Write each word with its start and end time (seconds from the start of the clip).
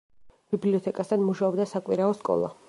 ბიბლიოთეკასთან 0.53 1.23
მუშაობდა 1.27 1.69
საკვირაო 1.75 2.17
სკოლა. 2.25 2.51